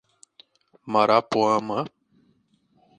[0.93, 1.79] Marapoama